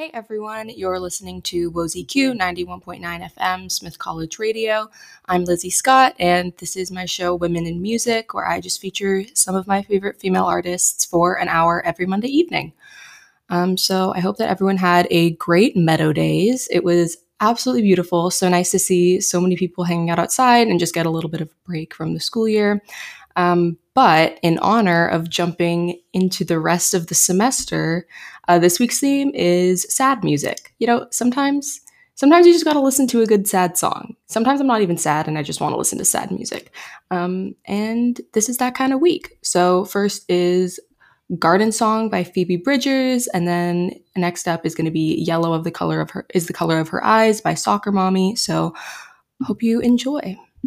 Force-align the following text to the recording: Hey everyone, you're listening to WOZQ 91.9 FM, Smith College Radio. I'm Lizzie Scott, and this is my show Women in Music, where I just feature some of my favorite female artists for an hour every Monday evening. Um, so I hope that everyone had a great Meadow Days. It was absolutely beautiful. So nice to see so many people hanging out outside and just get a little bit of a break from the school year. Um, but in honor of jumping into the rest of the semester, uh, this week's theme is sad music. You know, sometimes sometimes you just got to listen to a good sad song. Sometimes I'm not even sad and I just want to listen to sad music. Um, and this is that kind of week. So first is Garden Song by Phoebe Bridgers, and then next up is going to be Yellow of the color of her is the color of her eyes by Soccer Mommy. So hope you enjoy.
Hey 0.00 0.10
everyone, 0.14 0.70
you're 0.70 0.98
listening 0.98 1.42
to 1.42 1.70
WOZQ 1.72 2.34
91.9 2.34 3.34
FM, 3.34 3.70
Smith 3.70 3.98
College 3.98 4.38
Radio. 4.38 4.88
I'm 5.26 5.44
Lizzie 5.44 5.68
Scott, 5.68 6.14
and 6.18 6.54
this 6.56 6.74
is 6.74 6.90
my 6.90 7.04
show 7.04 7.34
Women 7.34 7.66
in 7.66 7.82
Music, 7.82 8.32
where 8.32 8.48
I 8.48 8.62
just 8.62 8.80
feature 8.80 9.24
some 9.34 9.54
of 9.54 9.66
my 9.66 9.82
favorite 9.82 10.18
female 10.18 10.46
artists 10.46 11.04
for 11.04 11.38
an 11.38 11.48
hour 11.48 11.84
every 11.84 12.06
Monday 12.06 12.28
evening. 12.28 12.72
Um, 13.50 13.76
so 13.76 14.14
I 14.14 14.20
hope 14.20 14.38
that 14.38 14.48
everyone 14.48 14.78
had 14.78 15.06
a 15.10 15.32
great 15.32 15.76
Meadow 15.76 16.14
Days. 16.14 16.66
It 16.70 16.82
was 16.82 17.18
absolutely 17.40 17.82
beautiful. 17.82 18.30
So 18.30 18.48
nice 18.48 18.70
to 18.70 18.78
see 18.78 19.20
so 19.20 19.38
many 19.38 19.54
people 19.54 19.84
hanging 19.84 20.08
out 20.08 20.18
outside 20.18 20.66
and 20.68 20.80
just 20.80 20.94
get 20.94 21.04
a 21.04 21.10
little 21.10 21.28
bit 21.28 21.42
of 21.42 21.48
a 21.48 21.68
break 21.68 21.92
from 21.92 22.14
the 22.14 22.20
school 22.20 22.48
year. 22.48 22.82
Um, 23.36 23.76
but 23.94 24.38
in 24.42 24.58
honor 24.58 25.06
of 25.08 25.28
jumping 25.28 26.00
into 26.12 26.44
the 26.44 26.58
rest 26.58 26.94
of 26.94 27.08
the 27.08 27.14
semester, 27.14 28.06
uh, 28.48 28.58
this 28.58 28.78
week's 28.78 29.00
theme 29.00 29.30
is 29.34 29.86
sad 29.94 30.24
music. 30.24 30.74
You 30.78 30.86
know, 30.86 31.06
sometimes 31.10 31.80
sometimes 32.14 32.46
you 32.46 32.52
just 32.52 32.64
got 32.64 32.74
to 32.74 32.80
listen 32.80 33.06
to 33.08 33.22
a 33.22 33.26
good 33.26 33.48
sad 33.48 33.78
song. 33.78 34.14
Sometimes 34.26 34.60
I'm 34.60 34.66
not 34.66 34.82
even 34.82 34.98
sad 34.98 35.26
and 35.26 35.38
I 35.38 35.42
just 35.42 35.60
want 35.60 35.72
to 35.72 35.78
listen 35.78 35.98
to 35.98 36.04
sad 36.04 36.30
music. 36.30 36.72
Um, 37.10 37.54
and 37.64 38.20
this 38.34 38.48
is 38.48 38.58
that 38.58 38.74
kind 38.74 38.92
of 38.92 39.00
week. 39.00 39.38
So 39.42 39.86
first 39.86 40.30
is 40.30 40.78
Garden 41.38 41.72
Song 41.72 42.10
by 42.10 42.24
Phoebe 42.24 42.56
Bridgers, 42.56 43.28
and 43.28 43.46
then 43.46 43.92
next 44.16 44.48
up 44.48 44.66
is 44.66 44.74
going 44.74 44.86
to 44.86 44.90
be 44.90 45.22
Yellow 45.22 45.52
of 45.52 45.62
the 45.62 45.70
color 45.70 46.00
of 46.00 46.10
her 46.10 46.26
is 46.34 46.46
the 46.46 46.52
color 46.52 46.78
of 46.78 46.88
her 46.88 47.04
eyes 47.04 47.40
by 47.40 47.54
Soccer 47.54 47.92
Mommy. 47.92 48.34
So 48.34 48.74
hope 49.42 49.62
you 49.62 49.80
enjoy. 49.80 50.36